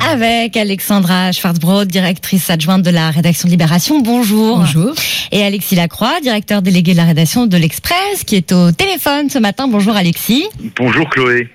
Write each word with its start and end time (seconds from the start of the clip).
Avec 0.00 0.56
Alexandra 0.56 1.32
Schwarzbrod, 1.32 1.88
directrice 1.88 2.48
adjointe 2.50 2.82
de 2.82 2.90
la 2.90 3.10
rédaction 3.10 3.46
de 3.46 3.50
Libération. 3.50 4.00
Bonjour. 4.00 4.58
Bonjour. 4.58 4.94
Et 5.30 5.44
Alexis 5.44 5.74
Lacroix, 5.74 6.20
directeur 6.22 6.62
délégué 6.62 6.92
de 6.92 6.96
la 6.96 7.04
rédaction 7.04 7.46
de 7.46 7.56
l'Express, 7.56 8.24
qui 8.24 8.36
est 8.36 8.52
au 8.52 8.72
téléphone 8.72 9.28
ce 9.28 9.38
matin. 9.38 9.68
Bonjour 9.68 9.94
Alexis. 9.94 10.46
Bonjour 10.76 11.08
Chloé. 11.10 11.48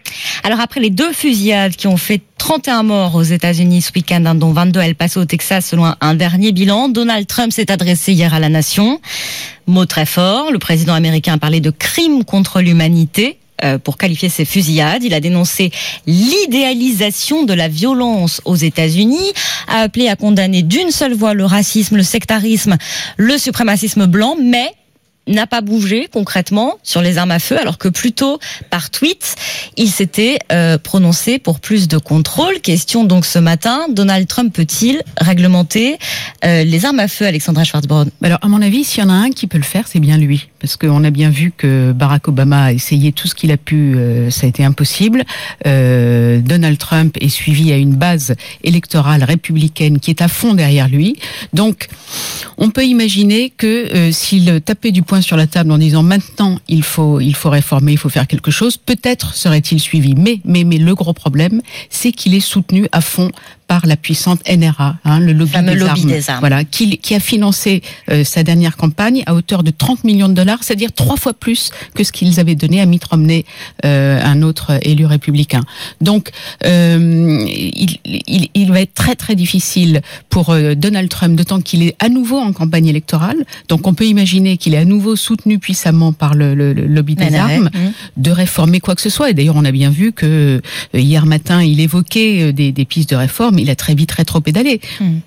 Alors 0.44 0.60
après 0.60 0.80
les 0.80 0.90
deux 0.90 1.14
fusillades 1.14 1.76
qui 1.76 1.88
ont 1.88 1.98
fait 1.98 2.22
31 2.38 2.84
morts 2.84 3.16
aux 3.16 3.24
États-Unis 3.24 3.82
ce 3.82 3.92
week-end, 3.96 4.24
hein, 4.26 4.36
dont 4.36 4.52
22 4.52 4.80
à 4.80 4.86
El 4.86 4.96
Paso 4.96 5.22
au 5.22 5.26
Texas, 5.26 5.66
selon 5.66 5.94
un 6.00 6.14
dernier 6.14 6.52
bilan, 6.52 6.90
Donald 6.90 7.28
Trump 7.28 7.52
s'est 7.52 7.72
adressé 7.72 8.14
hier 8.14 8.34
à 8.34 8.40
la 8.40 8.50
nation. 8.50 9.02
Mot 9.66 9.86
très 9.86 10.06
fort. 10.06 10.52
Le 10.52 10.60
président 10.60 10.94
américain 10.94 11.34
a 11.34 11.38
parlé 11.38 11.60
de 11.60 11.72
crime 11.72 12.24
contre 12.24 12.62
l'humanité 12.62 13.38
pour 13.84 13.98
qualifier 13.98 14.30
ces 14.30 14.46
fusillades. 14.46 15.04
Il 15.04 15.14
a 15.14 15.20
dénoncé 15.20 15.72
l'idéalisation 16.06 17.44
de 17.44 17.54
la 17.54 17.68
violence 17.68 18.42
aux 18.46 18.56
États-Unis, 18.56 19.34
a 19.68 19.82
appelé 19.82 20.10
à 20.10 20.16
condamner 20.16 20.62
d'une 20.64 20.92
seule 20.92 21.14
voix 21.14 21.34
le 21.34 21.46
racisme, 21.46 21.98
le 21.98 22.04
sectarisme, 22.04 22.78
le 23.18 23.38
suprémacisme 23.38 24.06
blanc, 24.06 24.36
mais 24.42 24.72
n'a 25.28 25.48
pas 25.48 25.62
bougé 25.62 26.08
concrètement 26.12 26.78
sur 26.84 27.02
les 27.02 27.18
armes 27.18 27.32
à 27.32 27.40
feu, 27.40 27.60
alors 27.60 27.78
que 27.78 27.88
plutôt 27.90 28.40
par 28.70 28.90
tweet, 28.90 29.36
il 29.76 29.90
s'était 29.90 30.40
euh, 30.52 30.78
prononcé 30.78 31.40
pour 31.40 31.60
plus 31.60 31.88
de 31.88 31.98
contrôle. 31.98 32.60
Question 32.62 33.04
donc 33.04 33.26
ce 33.26 33.40
matin, 33.40 33.88
Donald 33.90 34.28
Trump 34.28 34.54
peut-il 34.54 35.02
réglementer 35.20 35.98
euh, 36.46 36.64
les 36.64 36.86
armes 36.86 37.00
à 37.00 37.08
feu, 37.08 37.26
Alexandra 37.26 37.64
Schwarzbrod 37.64 38.10
Alors 38.24 38.40
à 38.42 38.48
mon 38.48 38.62
avis, 38.62 38.84
s'il 38.84 39.04
y 39.04 39.06
en 39.06 39.10
a 39.10 39.14
un 39.14 39.30
qui 39.32 39.48
peut 39.48 39.58
le 39.58 39.64
faire, 39.64 39.88
c'est 39.88 40.00
bien 40.00 40.18
lui, 40.18 40.48
parce 40.60 40.78
qu'on 40.78 41.04
a 41.04 41.10
bien 41.10 41.30
vu 41.30 41.52
que 41.56 41.92
Barack 41.92 42.28
Obama 42.28 42.66
a 42.66 42.72
essayé 42.72 43.12
tout 43.12 43.28
ce 43.28 43.36
qu'il 43.36 43.52
a 43.52 43.58
pu, 43.58 43.96
euh, 43.96 44.30
ça 44.30 44.46
a 44.46 44.50
été 44.50 44.64
impossible. 44.64 45.24
Donald 45.66 46.78
Trump 46.78 47.18
est 47.20 47.30
suivi 47.30 47.72
à 47.72 47.78
une 47.78 47.96
base 47.96 48.36
électorale 48.64 49.24
républicaine 49.24 50.00
qui 50.00 50.12
est 50.12 50.22
à 50.22 50.28
fond 50.28 50.54
derrière 50.54 50.88
lui. 50.88 51.18
Donc, 51.54 51.88
on 52.58 52.70
peut 52.70 52.86
imaginer 52.86 53.52
que 53.56 54.12
s'il 54.12 54.62
tapait 54.62 54.92
du 54.92 55.04
poing 55.04 55.22
sur 55.22 55.38
la 55.38 55.48
table 55.48 55.72
en 55.72 55.78
disant 55.78 56.04
maintenant 56.04 56.60
il 56.68 56.84
faut 56.84 57.20
il 57.20 57.36
faut 57.36 57.50
réformer, 57.50 57.94
il 57.94 57.98
faut 57.98 58.10
faire 58.10 58.28
quelque 58.28 58.52
chose, 58.52 58.78
peut-être 58.78 59.36
serait-il 59.36 59.80
suivi. 59.80 60.16
Mais 60.16 60.40
mais 60.46 60.64
mais 60.64 60.78
le 60.78 60.96
gros 60.96 61.14
problème, 61.14 61.62
c'est 61.90 62.12
qu'il 62.12 62.34
est 62.34 62.40
soutenu 62.40 62.88
à 62.92 63.02
fond 63.02 63.32
par 63.68 63.86
la 63.86 63.98
puissante 63.98 64.42
NRA, 64.50 64.98
hein, 65.04 65.20
le 65.20 65.34
lobby, 65.34 65.52
des, 65.52 65.76
lobby 65.76 65.84
armes, 65.84 66.06
des, 66.06 66.30
armes, 66.30 66.40
voilà, 66.40 66.64
qui, 66.64 66.98
qui 66.98 67.16
a 67.16 67.20
financé 67.20 67.82
euh, 68.10 68.24
sa 68.24 68.44
dernière 68.44 68.78
campagne 68.78 69.24
à 69.26 69.36
hauteur 69.36 69.64
de 69.64 69.72
30 69.72 70.06
millions 70.06 70.30
de 70.30 70.34
dollars, 70.34 70.60
c'est-à-dire 70.62 70.92
trois 70.94 71.18
fois 71.18 71.34
plus 71.34 71.72
que 71.94 72.04
ce 72.04 72.12
qu'ils 72.12 72.40
avaient 72.40 72.56
donné 72.56 72.80
à 72.82 72.86
Mitt 72.86 73.04
Romney, 73.04 73.46
euh, 73.86 74.20
un 74.24 74.42
autre 74.42 74.80
élu 74.84 75.06
républicain. 75.06 75.64
Donc, 76.02 76.32
euh, 76.66 77.46
il, 77.48 77.98
il, 78.06 78.50
il, 78.54 78.72
va 78.72 78.82
être 78.82 78.94
très 78.94 79.16
très 79.16 79.36
difficile 79.36 80.02
pour 80.30 80.52
euh, 80.52 80.76
Donald 80.76 81.10
Trump, 81.10 81.36
d'autant 81.36 81.60
qu'il 81.60 81.84
est 81.84 81.96
à 82.00 82.10
nouveau 82.10 82.40
en 82.40 82.54
campagne 82.54 82.88
électorale. 82.88 83.46
Donc, 83.68 83.86
on 83.88 83.94
peut 83.94 84.06
imaginer 84.06 84.58
qu'il 84.58 84.74
est 84.74 84.80
à 84.80 84.86
nouveau 84.86 85.16
soutenu 85.16 85.60
puissamment 85.60 86.14
par 86.14 86.36
le, 86.36 86.56
le, 86.56 86.74
le 86.74 86.86
lobby 86.88 87.16
des 87.16 87.30
NRA, 87.30 87.44
armes, 87.44 87.70
mmh. 87.74 88.22
de 88.22 88.32
réformer 88.32 88.80
quoi 88.80 88.96
que 88.96 89.02
ce 89.02 89.10
soit. 89.10 89.30
Et 89.30 89.34
d'ailleurs, 89.34 89.58
on 89.58 89.66
a 89.66 89.72
bien 89.72 89.90
vu 89.90 90.14
que 90.14 90.62
euh, 90.96 91.00
hier 91.00 91.26
matin, 91.26 91.62
il 91.62 91.80
évoquait 91.80 92.54
des, 92.54 92.72
des 92.72 92.86
pistes 92.86 93.10
de 93.10 93.16
réforme 93.16 93.57
il 93.58 93.70
a 93.70 93.76
très 93.76 93.96
vite 93.96 94.12
rétro-pédalé. 94.12 94.82
Mmh. 95.00 95.18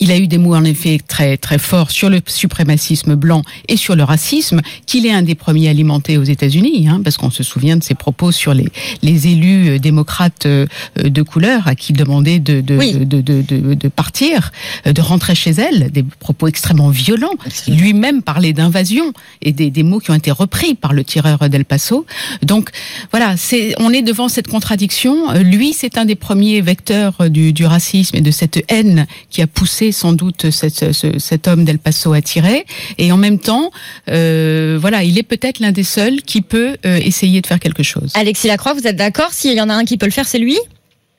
Il 0.00 0.10
a 0.10 0.18
eu 0.18 0.26
des 0.26 0.38
mots 0.38 0.54
en 0.54 0.64
effet 0.64 0.98
très 1.06 1.36
très 1.36 1.58
forts 1.58 1.90
sur 1.90 2.08
le 2.10 2.20
suprémacisme 2.26 3.14
blanc 3.14 3.42
et 3.68 3.76
sur 3.76 3.96
le 3.96 4.04
racisme, 4.04 4.60
qu'il 4.86 5.06
est 5.06 5.12
un 5.12 5.22
des 5.22 5.34
premiers 5.34 5.68
alimentés 5.68 6.18
aux 6.18 6.24
États-Unis, 6.24 6.88
hein, 6.88 7.00
parce 7.02 7.16
qu'on 7.16 7.30
se 7.30 7.42
souvient 7.42 7.76
de 7.76 7.82
ses 7.84 7.94
propos 7.94 8.32
sur 8.32 8.54
les, 8.54 8.68
les 9.02 9.28
élus 9.28 9.68
euh, 9.68 9.78
démocrates 9.78 10.46
euh, 10.46 10.66
de 10.96 11.22
couleur 11.22 11.66
à 11.68 11.74
qui 11.74 11.86
il 11.90 11.96
demandait 11.96 12.40
de, 12.40 12.60
de, 12.60 12.76
Oui. 12.76 12.94
de, 12.94 13.20
de, 13.20 13.88
partir, 13.88 14.50
euh, 14.86 14.92
de 14.92 15.00
rentrer 15.00 15.34
chez 15.34 15.52
elle, 15.52 15.90
des 15.92 16.02
propos 16.02 16.48
extrêmement 16.48 16.90
violents. 16.90 17.30
Lui-même 17.68 18.22
parlait 18.22 18.52
d'invasion 18.52 19.12
et 19.40 19.52
des, 19.52 19.70
des 19.70 19.82
mots 19.84 20.00
qui 20.00 20.10
ont 20.10 20.14
été 20.14 20.32
repris 20.32 20.74
par 20.74 20.92
le 20.92 21.04
tireur 21.04 21.48
d'El 21.48 21.64
Paso. 21.64 22.06
Donc 22.42 22.70
voilà, 23.12 23.36
c'est 23.36 23.74
on 23.78 23.92
est 23.92 24.02
devant 24.02 24.28
cette 24.28 24.48
contradiction. 24.48 25.32
Lui, 25.34 25.72
c'est 25.72 25.96
un 25.96 26.04
des 26.04 26.16
premiers 26.16 26.60
vecteurs 26.60 27.30
du, 27.30 27.52
du 27.52 27.64
racisme 27.64 28.16
et 28.16 28.20
de 28.20 28.30
cette 28.32 28.64
haine 28.68 29.06
qui 29.30 29.42
a 29.42 29.46
poussé 29.46 29.85
sans 29.92 30.12
doute 30.12 30.50
cet 30.50 31.48
homme 31.48 31.64
d'El 31.64 31.78
Paso 31.78 32.14
tirer. 32.20 32.66
Et 32.98 33.12
en 33.12 33.16
même 33.16 33.38
temps, 33.38 33.70
euh, 34.08 34.78
voilà, 34.80 35.02
il 35.02 35.18
est 35.18 35.22
peut-être 35.22 35.60
l'un 35.60 35.72
des 35.72 35.84
seuls 35.84 36.22
qui 36.22 36.42
peut 36.42 36.76
euh, 36.84 36.96
essayer 36.96 37.40
de 37.40 37.46
faire 37.46 37.60
quelque 37.60 37.82
chose. 37.82 38.12
Alexis 38.14 38.48
Lacroix, 38.48 38.74
vous 38.74 38.86
êtes 38.86 38.96
d'accord? 38.96 39.32
S'il 39.32 39.54
y 39.54 39.60
en 39.60 39.68
a 39.68 39.74
un 39.74 39.84
qui 39.84 39.96
peut 39.96 40.06
le 40.06 40.12
faire, 40.12 40.26
c'est 40.26 40.38
lui? 40.38 40.58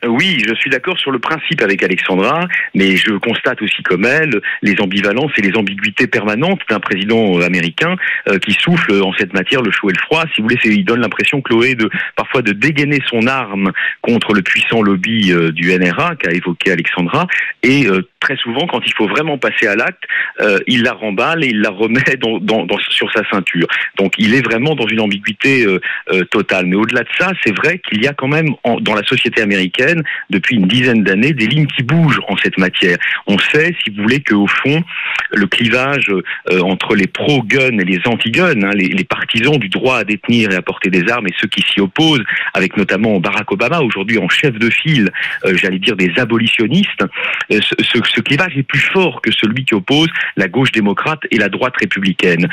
Oui, 0.05 0.43
je 0.47 0.53
suis 0.53 0.69
d'accord 0.69 0.99
sur 0.99 1.09
le 1.09 1.17
principe 1.17 1.59
avec 1.63 1.81
Alexandra, 1.81 2.47
mais 2.75 2.95
je 2.97 3.13
constate 3.13 3.59
aussi 3.63 3.81
comme 3.81 4.05
elle 4.05 4.41
les 4.61 4.79
ambivalences 4.79 5.31
et 5.37 5.41
les 5.41 5.57
ambiguïtés 5.57 6.05
permanentes 6.05 6.61
d'un 6.69 6.79
président 6.79 7.39
euh, 7.39 7.43
américain 7.43 7.95
euh, 8.29 8.37
qui 8.37 8.53
souffle 8.53 8.93
en 9.01 9.11
cette 9.13 9.33
matière 9.33 9.63
le 9.63 9.71
chaud 9.71 9.89
et 9.89 9.93
le 9.93 9.99
froid. 9.99 10.23
Si 10.35 10.41
vous 10.41 10.49
voulez, 10.49 10.59
il 10.65 10.85
donne 10.85 11.01
l'impression, 11.01 11.41
Chloé, 11.41 11.73
de 11.73 11.89
parfois 12.15 12.43
de 12.43 12.51
dégainer 12.53 12.99
son 13.09 13.25
arme 13.25 13.71
contre 14.03 14.33
le 14.35 14.43
puissant 14.43 14.83
lobby 14.83 15.31
euh, 15.31 15.51
du 15.51 15.73
NRA 15.75 16.15
qu'a 16.15 16.31
évoqué 16.31 16.71
Alexandra, 16.71 17.25
et 17.63 17.87
euh, 17.87 18.07
très 18.19 18.35
souvent, 18.37 18.67
quand 18.67 18.81
il 18.85 18.93
faut 18.93 19.07
vraiment 19.07 19.39
passer 19.39 19.65
à 19.65 19.75
l'acte, 19.75 20.03
euh, 20.41 20.59
il 20.67 20.83
la 20.83 20.93
remballe 20.93 21.43
et 21.43 21.47
il 21.47 21.61
la 21.61 21.71
remet 21.71 22.03
dans, 22.21 22.37
dans- 22.37 22.65
dans- 22.65 22.77
sur 22.89 23.11
sa 23.13 23.23
ceinture. 23.31 23.67
Donc, 23.97 24.13
il 24.19 24.35
est 24.35 24.41
vraiment 24.45 24.75
dans 24.75 24.85
une 24.87 24.99
ambiguïté 24.99 25.65
euh, 25.65 25.79
euh, 26.11 26.23
totale. 26.25 26.67
Mais 26.67 26.75
au-delà 26.75 27.01
de 27.01 27.09
ça, 27.17 27.31
c'est 27.43 27.55
vrai 27.55 27.79
qu'il 27.79 28.03
y 28.03 28.07
a 28.07 28.13
quand 28.13 28.27
même 28.27 28.49
dans 28.81 28.93
la 28.93 29.03
société 29.03 29.41
américaine, 29.41 29.96
depuis 30.29 30.55
une 30.55 30.67
dizaine 30.67 31.03
d'années, 31.03 31.33
des 31.33 31.47
lignes 31.47 31.67
qui 31.67 31.83
bougent 31.83 32.19
en 32.27 32.37
cette 32.37 32.57
matière. 32.57 32.97
On 33.27 33.37
sait, 33.37 33.75
si 33.83 33.91
vous 33.91 34.03
voulez, 34.03 34.21
qu'au 34.21 34.47
fond, 34.47 34.83
le 35.31 35.47
clivage 35.47 36.09
euh, 36.09 36.61
entre 36.61 36.95
les 36.95 37.07
pro-gun 37.07 37.77
et 37.79 37.85
les 37.85 37.99
anti-gun, 38.05 38.61
hein, 38.63 38.71
les, 38.73 39.03
partisans 39.03 39.57
du 39.57 39.69
droit 39.69 39.99
à 39.99 40.03
détenir 40.03 40.51
et 40.51 40.55
à 40.55 40.61
porter 40.61 40.89
des 40.89 41.09
armes 41.09 41.27
et 41.27 41.33
ceux 41.39 41.47
qui 41.47 41.61
s'y 41.61 41.79
opposent, 41.79 42.23
avec 42.53 42.77
notamment 42.77 43.19
Barack 43.19 43.51
Obama, 43.51 43.79
aujourd'hui 43.81 44.17
en 44.17 44.29
chef 44.29 44.57
de 44.57 44.69
file, 44.69 45.09
euh, 45.45 45.55
j'allais 45.55 45.79
dire 45.79 45.95
des 45.95 46.11
abolitionnistes, 46.17 47.03
euh, 47.51 47.59
ce, 47.61 48.21
clivage 48.21 48.57
est 48.57 48.63
plus 48.63 48.79
fort 48.79 49.21
que 49.21 49.31
celui 49.31 49.63
qui 49.63 49.73
oppose 49.73 50.09
la 50.35 50.47
gauche 50.47 50.71
démocrate 50.71 51.19
et 51.31 51.37
la 51.37 51.49
droite 51.49 51.75
républicaine. 51.79 52.47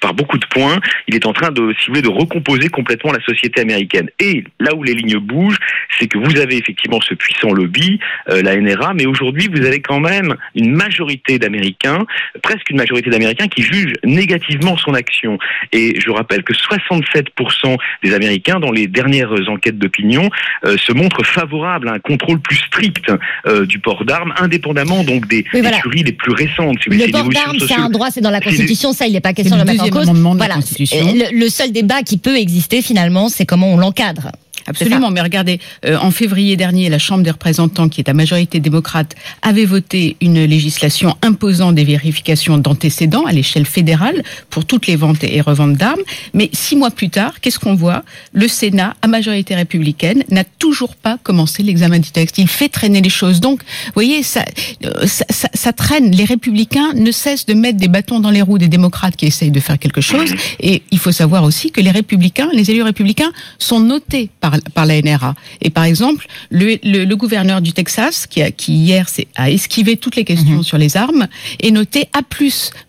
Par 0.00 0.14
beaucoup 0.14 0.38
de 0.38 0.46
points, 0.46 0.80
il 1.08 1.14
est 1.14 1.26
en 1.26 1.32
train 1.32 1.50
de, 1.50 1.74
si 1.78 1.86
vous 1.86 1.94
voulez, 1.94 2.02
de 2.02 2.08
recomposer 2.08 2.68
complètement 2.68 3.12
la 3.12 3.20
société 3.22 3.60
américaine. 3.60 4.08
Et 4.18 4.44
là 4.60 4.74
où 4.74 4.82
les 4.82 4.94
lignes 4.94 5.18
bougent, 5.18 5.58
c'est 6.02 6.08
que 6.08 6.18
vous 6.18 6.36
avez 6.40 6.56
effectivement 6.56 7.00
ce 7.00 7.14
puissant 7.14 7.52
lobby, 7.52 8.00
euh, 8.28 8.42
la 8.42 8.56
NRA, 8.56 8.92
mais 8.94 9.06
aujourd'hui 9.06 9.48
vous 9.54 9.64
avez 9.64 9.80
quand 9.80 10.00
même 10.00 10.34
une 10.56 10.72
majorité 10.72 11.38
d'Américains, 11.38 12.04
presque 12.42 12.68
une 12.70 12.76
majorité 12.78 13.08
d'Américains 13.08 13.46
qui 13.46 13.62
jugent 13.62 13.92
négativement 14.02 14.76
son 14.76 14.94
action. 14.94 15.38
Et 15.72 16.00
je 16.00 16.10
rappelle 16.10 16.42
que 16.42 16.52
67% 16.54 17.76
des 18.02 18.14
Américains, 18.14 18.58
dans 18.58 18.72
les 18.72 18.88
dernières 18.88 19.32
enquêtes 19.48 19.78
d'opinion, 19.78 20.28
euh, 20.64 20.76
se 20.76 20.92
montrent 20.92 21.24
favorables 21.24 21.88
à 21.88 21.92
un 21.92 21.98
contrôle 22.00 22.40
plus 22.40 22.56
strict 22.56 23.12
euh, 23.46 23.64
du 23.64 23.78
port 23.78 24.04
d'armes, 24.04 24.34
indépendamment 24.38 25.04
donc 25.04 25.28
des, 25.28 25.44
Oui, 25.54 25.60
des 25.60 25.60
voilà. 25.60 25.78
tueries 25.78 26.02
les 26.02 26.12
plus 26.12 26.32
récentes. 26.32 26.78
Si 26.82 26.90
Le 26.90 27.12
port 27.12 27.28
d'armes, 27.28 27.58
c'est 27.60 27.74
un 27.74 27.90
droit, 27.90 28.10
c'est 28.10 28.20
dans 28.20 28.30
la 28.30 28.40
Constitution, 28.40 28.92
ça, 28.92 29.06
il 29.06 29.12
n'est 29.12 29.20
pas 29.20 29.28
C'est 29.30 29.36
question 29.36 29.56
le 29.56 29.62
de 29.62 29.66
le 29.68 29.72
mettre 29.72 29.84
en 29.84 29.86
deuxième 29.86 30.00
cause. 30.04 30.08
amendement 30.10 30.34
de 30.34 30.40
la 30.40 30.46
Voilà. 30.46 30.54
Constitution. 30.56 30.98
Le, 31.14 31.38
le 31.38 31.48
seul 31.48 31.70
débat 31.70 32.02
qui 32.02 32.18
peut 32.18 32.36
exister 32.36 32.82
finalement, 32.82 33.28
c'est 33.28 33.46
comment 33.46 33.72
on 33.72 33.76
l'encadre. 33.76 34.32
Absolument, 34.66 35.10
mais 35.10 35.20
regardez, 35.20 35.60
euh, 35.84 35.96
en 35.98 36.10
février 36.10 36.56
dernier, 36.56 36.88
la 36.88 36.98
Chambre 36.98 37.22
des 37.22 37.30
représentants, 37.30 37.88
qui 37.88 38.00
est 38.00 38.08
à 38.08 38.14
majorité 38.14 38.60
démocrate, 38.60 39.14
avait 39.42 39.64
voté 39.64 40.16
une 40.20 40.44
législation 40.44 41.16
imposant 41.22 41.72
des 41.72 41.84
vérifications 41.84 42.58
d'antécédents 42.58 43.24
à 43.24 43.32
l'échelle 43.32 43.66
fédérale 43.66 44.22
pour 44.50 44.64
toutes 44.64 44.86
les 44.86 44.96
ventes 44.96 45.24
et 45.24 45.40
reventes 45.40 45.74
d'armes. 45.74 46.00
Mais 46.34 46.50
six 46.52 46.76
mois 46.76 46.90
plus 46.90 47.10
tard, 47.10 47.40
qu'est-ce 47.40 47.58
qu'on 47.58 47.74
voit? 47.74 48.02
Le 48.32 48.48
Sénat, 48.48 48.94
à 49.02 49.06
majorité 49.06 49.54
républicaine, 49.54 50.24
n'a 50.30 50.44
toujours 50.44 50.94
pas 50.94 51.18
commencé 51.22 51.62
l'examen 51.62 51.98
du 51.98 52.10
texte. 52.10 52.38
Il 52.38 52.48
fait 52.48 52.68
traîner 52.68 53.00
les 53.00 53.10
choses. 53.10 53.40
Donc, 53.40 53.60
vous 53.62 53.92
voyez, 53.94 54.22
ça, 54.22 54.44
euh, 54.84 55.06
ça, 55.06 55.24
ça, 55.30 55.48
ça 55.52 55.72
traîne. 55.72 56.10
Les 56.10 56.24
républicains 56.24 56.92
ne 56.94 57.10
cessent 57.10 57.46
de 57.46 57.54
mettre 57.54 57.78
des 57.78 57.88
bâtons 57.88 58.20
dans 58.20 58.30
les 58.30 58.42
roues 58.42 58.58
des 58.58 58.68
démocrates 58.68 59.16
qui 59.16 59.26
essayent 59.26 59.50
de 59.50 59.60
faire 59.60 59.78
quelque 59.78 60.00
chose. 60.00 60.34
Et 60.60 60.82
il 60.90 60.98
faut 60.98 61.12
savoir 61.12 61.44
aussi 61.44 61.70
que 61.70 61.80
les 61.80 61.90
républicains, 61.90 62.48
les 62.52 62.70
élus 62.70 62.82
républicains, 62.82 63.32
sont 63.58 63.80
notés 63.80 64.30
par, 64.40 64.51
par 64.74 64.86
la 64.86 65.00
NRA. 65.00 65.34
Et 65.60 65.70
par 65.70 65.84
exemple, 65.84 66.26
le, 66.50 66.78
le, 66.82 67.04
le 67.04 67.16
gouverneur 67.16 67.60
du 67.60 67.72
Texas, 67.72 68.26
qui, 68.26 68.42
a, 68.42 68.50
qui 68.50 68.74
hier 68.74 69.06
a 69.36 69.50
esquivé 69.50 69.96
toutes 69.96 70.16
les 70.16 70.24
questions 70.24 70.58
mmh. 70.58 70.64
sur 70.64 70.78
les 70.78 70.96
armes, 70.96 71.28
est 71.60 71.70
noté 71.70 72.08
A+ 72.12 72.22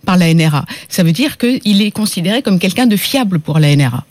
par 0.06 0.18
la 0.18 0.34
NRA. 0.34 0.66
Ça 0.90 1.04
veut 1.04 1.12
dire 1.12 1.38
qu'il 1.38 1.82
est 1.82 1.92
considéré 1.92 2.42
comme 2.42 2.60
quelqu'un 2.60 2.88
de 2.88 2.96
fiable 2.96 3.40
pour 3.40 3.60
la 3.60 3.76
NRA. 3.76 4.06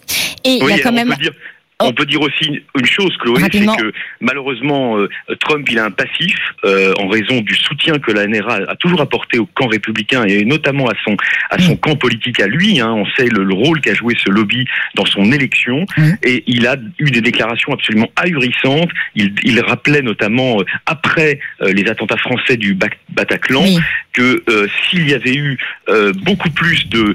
Et 0.44 0.58
oui, 0.60 0.60
il 0.62 0.68
y 0.68 0.72
a 0.72 0.78
quand 0.78 0.92
même. 0.92 1.14
Dire, 1.20 1.32
on 1.82 1.88
oh. 1.88 1.92
peut 1.92 2.06
dire 2.06 2.20
aussi 2.20 2.62
une 2.78 2.86
chose, 2.86 3.10
Chloé, 3.18 3.42
c'est 3.52 3.66
que 3.66 3.92
malheureusement, 4.20 4.98
euh, 4.98 5.08
Trump, 5.40 5.68
il 5.70 5.78
a 5.78 5.84
un 5.84 5.90
passif 5.90 6.36
euh, 6.64 6.94
en 6.98 7.08
raison 7.08 7.40
du 7.40 7.54
soutien 7.54 7.98
que 7.98 8.12
la 8.12 8.26
NRA 8.26 8.60
a 8.68 8.76
toujours 8.76 9.00
apporté 9.00 9.38
au 9.38 9.46
camp 9.46 9.66
républicain 9.66 10.24
et 10.24 10.44
notamment 10.44 10.88
à 10.88 10.94
son 11.04 11.16
à 11.50 11.58
son 11.58 11.72
mm. 11.72 11.78
camp 11.78 11.96
politique 11.96 12.40
à 12.40 12.46
lui. 12.46 12.80
Hein, 12.80 12.92
on 12.92 13.06
sait 13.16 13.26
le, 13.26 13.44
le 13.44 13.54
rôle 13.54 13.80
qu'a 13.80 13.94
joué 13.94 14.14
ce 14.22 14.30
lobby 14.30 14.64
dans 14.94 15.06
son 15.06 15.30
élection 15.32 15.86
mm. 15.96 16.10
et 16.22 16.44
il 16.46 16.66
a 16.66 16.76
eu 16.98 17.10
des 17.10 17.20
déclarations 17.20 17.72
absolument 17.72 18.10
ahurissantes. 18.16 18.90
Il, 19.14 19.34
il 19.42 19.60
rappelait 19.60 20.02
notamment 20.02 20.60
euh, 20.60 20.64
après 20.86 21.40
les 21.60 21.88
attentats 21.88 22.16
français 22.16 22.56
du 22.56 22.76
Bataclan 23.10 23.62
oui. 23.62 23.78
que 24.12 24.42
s'il 24.90 25.08
y 25.08 25.14
avait 25.14 25.34
eu 25.34 25.58
beaucoup 26.24 26.50
plus 26.50 26.88
de 26.88 27.14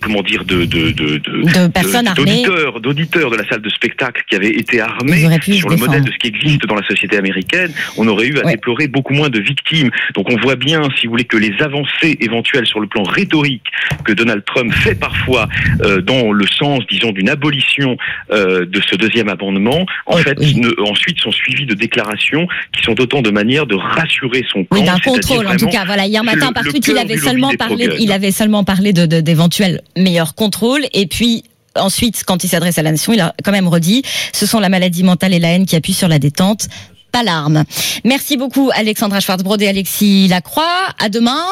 comment 0.00 0.22
dire 0.22 0.44
de 0.44 0.64
de 0.64 0.90
de, 0.90 1.18
de, 1.18 1.18
de 1.18 1.68
personnes 1.68 2.12
d'auditeurs 2.14 2.80
d'auditeurs 2.80 3.30
de 3.30 3.36
la 3.36 3.48
salle 3.48 3.62
de 3.62 3.68
spectacle 3.70 3.89
spectacle 3.90 4.22
qui 4.28 4.36
avait 4.36 4.50
été 4.50 4.80
armé 4.80 5.28
sur 5.40 5.68
le 5.68 5.76
modèle 5.76 6.04
de 6.04 6.12
ce 6.12 6.18
qui 6.18 6.28
existe 6.28 6.66
dans 6.66 6.74
la 6.74 6.86
société 6.86 7.16
américaine, 7.16 7.72
on 7.96 8.06
aurait 8.08 8.26
eu 8.26 8.38
à 8.38 8.44
ouais. 8.44 8.52
déplorer 8.52 8.88
beaucoup 8.88 9.14
moins 9.14 9.28
de 9.28 9.40
victimes. 9.40 9.90
Donc 10.14 10.30
on 10.30 10.36
voit 10.40 10.56
bien, 10.56 10.82
si 10.98 11.06
vous 11.06 11.12
voulez, 11.12 11.24
que 11.24 11.36
les 11.36 11.54
avancées 11.60 12.16
éventuelles 12.20 12.66
sur 12.66 12.80
le 12.80 12.86
plan 12.86 13.02
rhétorique 13.02 13.64
que 14.04 14.12
Donald 14.12 14.44
Trump 14.44 14.72
fait 14.72 14.94
parfois 14.94 15.48
euh, 15.82 16.00
dans 16.00 16.32
le 16.32 16.46
sens, 16.46 16.80
disons, 16.90 17.12
d'une 17.12 17.28
abolition 17.28 17.96
euh, 18.30 18.64
de 18.66 18.80
ce 18.80 18.94
deuxième 18.96 19.28
amendement, 19.28 19.86
en 20.06 20.16
oui, 20.16 20.22
fait, 20.22 20.38
oui. 20.38 20.54
Ne, 20.56 20.70
ensuite 20.88 21.18
sont 21.20 21.32
suivies 21.32 21.66
de 21.66 21.74
déclarations 21.74 22.46
qui 22.72 22.82
sont 22.82 23.00
autant 23.00 23.22
de 23.22 23.30
manières 23.30 23.66
de 23.66 23.74
rassurer 23.74 24.44
son 24.50 24.64
camp. 24.64 24.76
Oui, 24.76 24.84
d'un 24.84 24.98
contrôle, 24.98 25.46
en 25.46 25.56
tout 25.56 25.68
cas. 25.68 25.84
Voilà, 25.84 26.06
hier 26.06 26.22
matin, 26.24 26.52
par 26.52 26.64
il 26.66 26.98
avait 26.98 27.16
seulement 27.16 27.50
parlé, 27.58 27.88
il 27.98 28.12
avait 28.12 28.30
seulement 28.30 28.64
parlé 28.64 28.92
de, 28.92 29.06
d'éventuels 29.20 29.80
meilleurs 29.96 30.34
contrôles, 30.34 30.82
et 30.92 31.06
puis 31.06 31.44
ensuite, 31.76 32.24
quand 32.24 32.44
il 32.44 32.48
s'adresse 32.48 32.78
à 32.78 32.82
la 32.82 32.92
nation, 32.92 33.12
il 33.12 33.20
a 33.20 33.34
quand 33.44 33.52
même 33.52 33.68
redit 33.68 34.02
ce 34.32 34.46
sont 34.46 34.60
la 34.60 34.68
maladie 34.68 35.02
mentale 35.02 35.34
et 35.34 35.38
la 35.38 35.48
haine 35.48 35.66
qui 35.66 35.76
appuient 35.76 35.94
sur 35.94 36.08
la 36.08 36.18
détente 36.18 36.68
pas 37.10 37.22
l'arme. 37.24 37.64
Merci 38.04 38.36
beaucoup 38.36 38.70
Alexandra 38.72 39.18
Schwarzbrod 39.18 39.60
et 39.62 39.68
Alexis 39.68 40.28
Lacroix. 40.28 40.64
À 40.98 41.08
demain. 41.08 41.44